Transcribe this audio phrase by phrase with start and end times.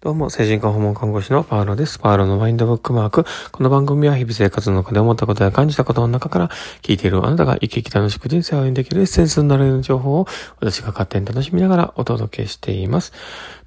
[0.00, 1.98] どうも、精神科訪問看護師のパーロです。
[1.98, 3.24] パーロのマインドブックマーク。
[3.50, 6.50] この番組は日々生活の中で思ったことや感じたことの中から
[6.82, 10.28] 聞いているあなたが生き生き楽しく人生を歩んでいけるエッセンスになるような情報を
[10.60, 13.12] 私が勝手に楽しみながらお届けしています。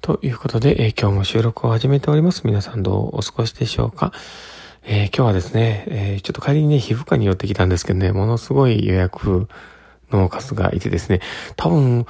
[0.00, 2.46] ということで、えー、今日も収録を始めております。
[2.46, 4.14] 皆さんどうお過ごしでしょうか？
[4.84, 9.48] えー、今日はですね、えー、ちょっと帰りにね、皮膚科に寄ってきたんですけどね、ものすごい予約
[10.10, 11.20] の数がいてですね、
[11.56, 12.06] 多分、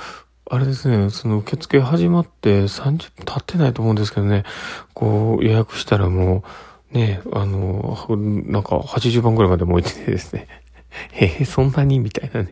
[0.52, 2.84] あれですね、その受付始まって30
[3.16, 4.44] 分経ってないと思うんですけどね、
[4.92, 6.44] こう予約したらも
[6.92, 10.46] う、ね、あの、なんか80番ぐらいまでも置いててですね、
[11.16, 12.50] えー、そんなにみたいなね。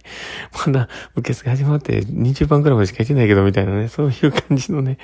[0.67, 4.97] まだ受付始まって20番ぐらいまでしか行ってないけど、みたいなね、そういう感じのね、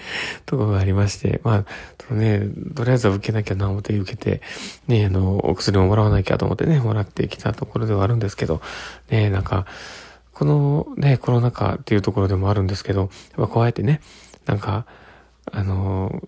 [0.46, 1.64] ところがありまして、まあ、
[1.98, 4.40] とね、とりあえずは受けなきゃな思って受けて、
[4.88, 8.62] ね、あの、お薬ももらわなきゃと思ってね、もらってきたところではあるんですけど、
[9.10, 9.66] ね、なんか、
[10.36, 14.02] このね、コロナ禍っていうところでもあるんですけど、やっぱこうやってね、
[14.44, 14.84] なんか、
[15.50, 16.20] あの、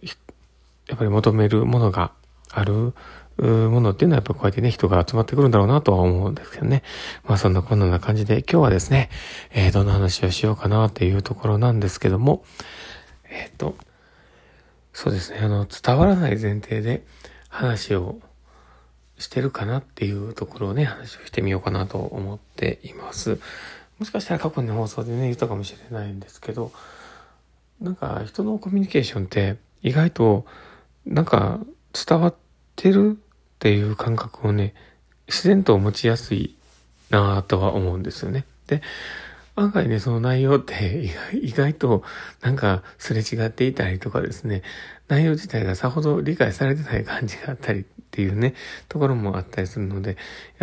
[0.89, 2.13] やっぱり求めるものが
[2.51, 2.95] ある
[3.37, 6.85] ものっていうのはやっぱこうやってね、人が集まってくるんだろうなとは思うんですけどね。
[7.27, 9.11] まあそんなこんな感じで今日はですね、
[9.51, 12.43] えー、どんな話をしようかなっていうところなんですけども、
[13.29, 13.77] えっ、ー、と、
[14.95, 17.05] そうですね、あの、伝わらない前提で
[17.51, 18.21] 話を
[19.19, 23.39] してるかなっていうところをね、話をしてみようかなと思っています。
[23.99, 26.73] もしかしたら過去の放送でね、言ったかもしれないんですけど、
[27.81, 30.47] なんか人のコミュニケーションって意外と
[31.07, 31.61] なんか
[31.93, 32.35] 伝わっ
[32.77, 34.75] てるっていう感覚をね、
[35.27, 36.57] 自然と持ちやすい
[37.11, 38.45] なぁとは思うんですよね。
[38.67, 38.83] で、
[39.59, 42.03] 案外ね、その内容って 意外と
[42.41, 44.63] なんかすれ違っていたりとかですね、
[45.09, 48.55] 内容自体がさほど理解されてない感じがあったりっていうね、
[48.89, 50.17] ところもあったりするので、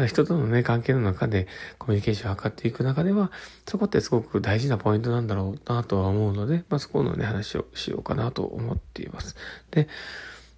[0.07, 3.31] 人とのね、関係の中でコミュニケーションを図っていく中では、
[3.67, 9.35] そこってすごく大事なポイントなんだろうなとは思うので、まあ、そこのね、話をしようかなと思っています。
[9.71, 9.87] で、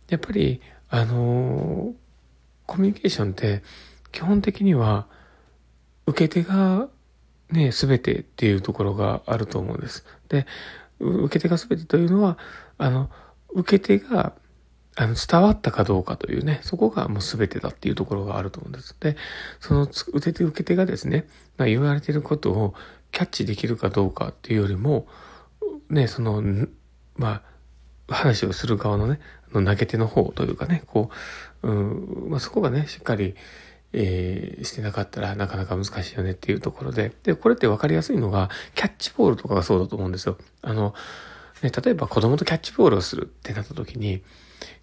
[0.10, 1.94] やっぱり、あのー、
[2.66, 3.64] コミュニケーションって
[4.12, 5.08] 基本的には
[6.06, 6.90] 受け手が
[7.52, 10.06] ね、すべてっていうところがあると思うんです。
[10.30, 10.46] で、
[11.00, 12.38] 受け手がすべてというのは、
[12.78, 13.10] あの、
[13.54, 14.34] 受け手が、
[14.96, 18.96] あの、伝わったかどうかというね、そこがもうすべてだっていうところがあると思うんです。
[19.00, 19.16] で、
[19.60, 21.28] その受け手、受け手がですね、
[21.58, 22.74] まあ、言われていることを
[23.12, 25.08] キャッチできるかどうかっていうよりも、
[25.90, 26.44] ね、その、
[27.16, 27.44] ま
[28.10, 29.20] あ、話をする側のね、
[29.54, 31.10] の投げ手の方というかね、こ
[31.62, 33.36] う、うん、まあ、そこがね、しっかり、
[34.00, 40.38] えー、してなかったらなかなか難しいよねっていうところで、で、これって分かりやすいのが、キャッチボールとかがそうだと思うんですよ。
[40.62, 40.94] あの、
[41.64, 44.22] ね、例えば子供とキャッチボールをするってなった時に、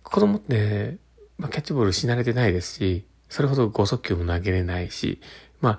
[0.03, 0.97] 子供って、
[1.39, 5.21] まあ、キャッチボールし慣れてないですし、それほど5速球も投げれないし、
[5.61, 5.79] ま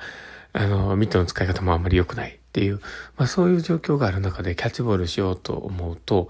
[0.54, 2.80] あ、あの、ミットの使い方もあんまり良くないっていう、
[3.18, 6.30] まあそういう状況がある中でキャッチボールしようと思うと、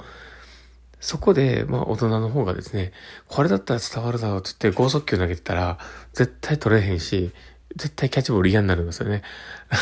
[1.06, 2.92] そこで、まあ大人の方がですね、
[3.28, 5.78] これだったら伝わるだろうって言って5速球投げてたら、
[6.14, 7.32] 絶対取れへんし、
[7.76, 9.22] 絶対キャッチボール嫌になるんですよね。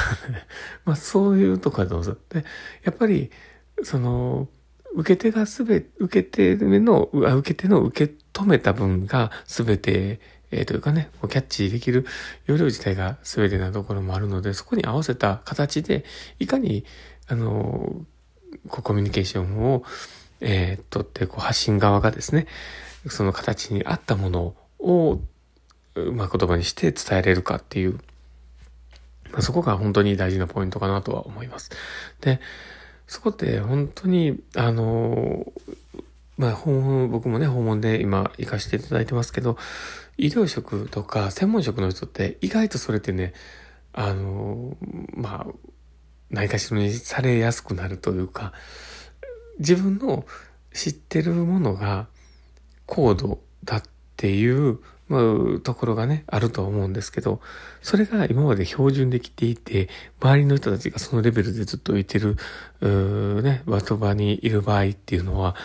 [0.83, 2.43] まあそういうとこだと思うんです。
[2.43, 2.45] で、
[2.83, 3.31] やっぱり、
[3.83, 4.49] その、
[4.95, 10.19] 受け手がすべ、受け手の、受け手の受け止めた分がすべて、
[10.51, 12.05] えー、というかね、キャッチできる
[12.47, 16.03] 容量自体が全てなところもあるので、そこに合わせた形で、
[16.39, 16.83] いかに、
[17.27, 18.05] あの、
[18.67, 19.83] コミュニケーションを、
[20.43, 22.47] えー、とって、こう発信側がですね、
[23.07, 25.19] その形に合ったものを、
[26.13, 27.93] まあ、言葉にして伝えれるかっていう、
[29.31, 31.71] まあ、そこが本当に大事なポイントかなとは思います。
[32.21, 32.39] で、
[33.07, 35.51] そこって本当に、あの、
[36.37, 39.57] まあ、訪問、僕もね、訪問で今行かせていただいてますけど、
[40.17, 43.33] 医療職とか専門職の人って意外とそれってね、
[43.93, 44.75] あの、
[45.15, 45.53] まあ、
[46.31, 48.53] 何かしらにされやすくなるというか、
[49.63, 50.25] 自分の
[50.73, 52.07] 知ってるものが
[52.85, 53.83] 高度だっ
[54.17, 54.79] ていう
[55.09, 57.41] まあ、ところがね、あると思うんですけど、
[57.81, 59.89] それが今まで標準できていて、
[60.21, 62.37] 周りの人たちがそのレベルでずっといてる、
[62.81, 65.55] うね、言葉にいる場合っていうのは、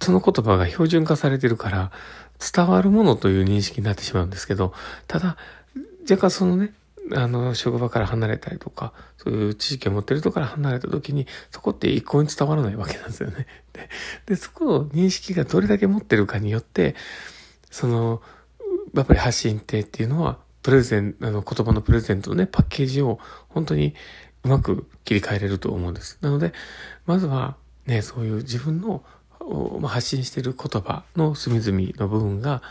[0.00, 1.90] その言葉が標準化されてるから、
[2.38, 4.74] 伝わるものという認識になってしまうんですけど、
[5.08, 5.36] ただ、
[6.08, 6.74] 若干そのね、
[7.12, 13.46] あの、職場から離れたりとか、そういう知識を持ってる人から離れた時に、そこって一向に伝わらないわけなんですよね。
[13.74, 13.90] で、
[14.26, 16.94] でそこの認識がどれだけ持ってるかによって、
[17.70, 18.22] その、
[18.94, 23.18] やっぱり発信ってっていうのは、プレゼン、あの、言葉のプレゼントのね、パッケージを
[23.48, 23.94] 本当に
[24.44, 26.18] うまく切り替えれると思うんです。
[26.22, 26.54] なので、
[27.04, 27.56] まずは
[27.86, 29.04] ね、そういう自分の
[29.82, 32.62] 発信している言葉の隅々の部分が、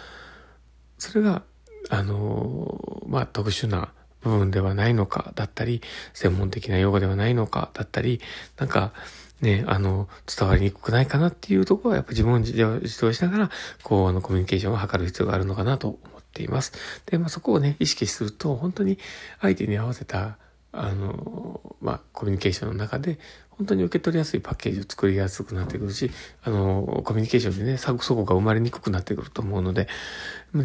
[0.97, 1.43] それが、
[1.89, 3.91] あの、まあ、特殊な
[4.23, 5.81] 部分ではないのかだったり、
[6.13, 8.21] 専門的な用語ではないのかだったり、
[8.57, 8.93] なんか、
[9.41, 12.55] ね、あの、伝わりにくくないかなっていうところは、やっぱ自分を自
[13.01, 13.51] 動しながら、
[13.83, 16.71] こう、あの、コミュニケーションを図る必要があるのかなと思っています。
[17.05, 18.97] で、まあ、そこをね、意識すると、本当に
[19.41, 20.37] 相手に合わせた、
[20.73, 26.09] あの、まあ、コミュニケーションの中で、本当に受け取りやすいパッケージを作りやすくなってくるし、
[26.43, 29.87] あの、コミュニケーションでね、そこが生まれにくくなってくると思うので、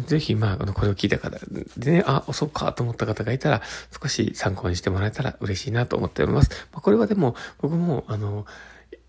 [0.07, 1.37] ぜひ、まあ、あの、これを聞いた方
[1.77, 3.61] でね、あ、そうかと思った方がいたら、
[4.01, 6.49] 少し参考にしてもらえたら嬉しいなと思っております。
[6.71, 8.47] まあ、これはでも、僕も、あの、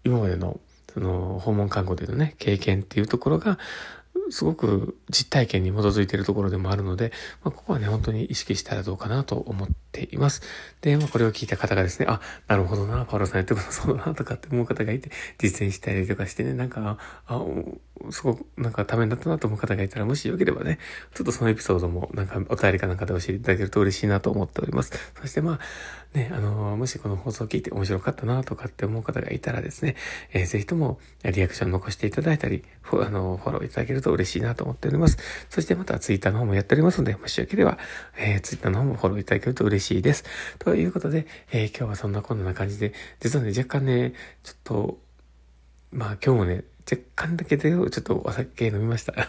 [0.04, 0.60] 今までの、
[0.92, 3.58] その、訪問看護でのね、経験っていうところが、
[4.30, 7.12] すごく実体験に基づいているところでもあるので、
[7.42, 10.42] まあ、ここはね、本当に意識したらどうかなと思っています。
[10.80, 17.44] で、まあ、これを聞いた方がですね、あ、なるほどな、パウロさんやってことそうだな、とかって思う方がいて、実践したりとかしてね、なんか、あ、
[18.10, 20.78] すごく、なんかためになったなと思う方がいたら、もしよければね、
[21.14, 24.92] ちょっとそのエピソードも、なんかお便りかなんかで教えていただけると嬉しいなと思っております。
[25.20, 25.60] そしてまあ、
[26.14, 29.94] ね、あの、もしこの放送を聞いて面白かったなとかって思う方がいたらですね、
[30.32, 35.18] えー、ぜひともリアクション残していただいたり、フあの、フォローいただけると嬉しい嬉しいなと思っております。
[35.48, 37.78] そしてまたツイッターの方もやっておりますので、もしよければ、
[38.18, 40.24] えー、ツイッターの方もフォローいただけると嬉しいです。
[40.58, 44.12] ということで、えー、今日はそんなこんな感じで、実はね、若干ね、
[44.42, 44.98] ちょっと、
[45.92, 49.12] まあ今日もね、若干だけでちょっとお酒飲みました。
[49.14, 49.26] だ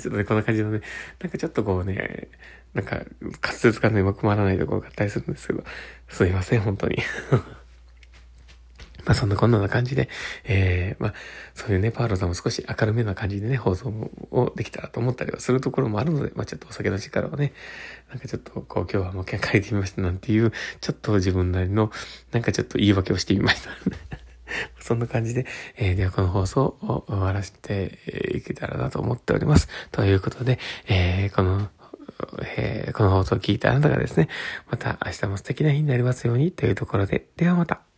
[0.00, 0.80] ちょっとね、こんな感じのね、
[1.20, 2.28] なんかちょっとこうね、
[2.74, 5.64] なんか滑舌がね、うまく回らないところがあったりするんですけど、
[6.08, 6.98] すいません、本当に。
[9.04, 10.08] まあそんなこんな感じで、
[10.44, 11.14] えー、まあ
[11.54, 13.88] そういうね、パウロさんも少し明るめな感じでね、放送
[14.30, 17.52] をできたらと思ったりはするところもあるので、まあちょっとお酒の力をね、
[18.10, 21.90] なんかちょっとこう今日はもう一回書いてみましたなんていう、ちょっと自分なりの、
[22.32, 23.70] なんかちょっと言い訳をしてみました。
[24.80, 25.46] そんな感じで、
[25.76, 27.98] えー、ではこの放送を終わらせて
[28.34, 29.68] いけたらなと思っております。
[29.90, 30.58] ということで、
[30.88, 31.68] えー、この、
[32.56, 34.28] えー、この放送を聞いたあなたがですね、
[34.70, 37.91] また明日も素敵な日になりますようにというところで、ではまた。